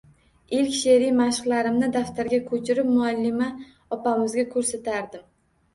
[0.59, 3.53] Ilk she`riy mashqlarimni daftarga ko`chirib, muallima
[3.99, 5.29] opamizga ko`rsatardim